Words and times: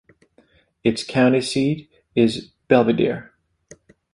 Its 0.83 1.03
county 1.03 1.41
seat 1.41 1.87
is 2.15 2.53
Belvidere. 2.67 3.29